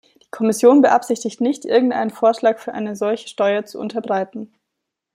Die 0.23 0.31
Kommission 0.31 0.81
beabsichtigt 0.81 1.41
nicht, 1.41 1.63
irgendeinen 1.63 2.09
Vorschlag 2.09 2.57
für 2.57 2.73
eine 2.73 2.95
solche 2.95 3.27
Steuer 3.27 3.65
zu 3.65 3.77
unterbreiten. 3.77 4.51